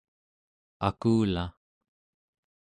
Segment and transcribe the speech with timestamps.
[0.87, 1.43] akulaᵉ